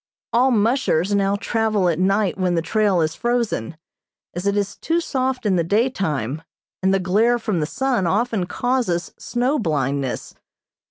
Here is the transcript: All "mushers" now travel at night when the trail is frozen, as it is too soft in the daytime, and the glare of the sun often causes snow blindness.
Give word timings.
All 0.33 0.49
"mushers" 0.49 1.13
now 1.13 1.35
travel 1.35 1.87
at 1.87 1.99
night 1.99 2.35
when 2.35 2.55
the 2.55 2.63
trail 2.63 3.01
is 3.01 3.13
frozen, 3.13 3.77
as 4.33 4.47
it 4.47 4.57
is 4.57 4.75
too 4.75 4.99
soft 4.99 5.45
in 5.45 5.57
the 5.57 5.63
daytime, 5.63 6.41
and 6.81 6.91
the 6.91 6.97
glare 6.97 7.35
of 7.35 7.45
the 7.45 7.67
sun 7.67 8.07
often 8.07 8.47
causes 8.47 9.13
snow 9.19 9.59
blindness. 9.59 10.33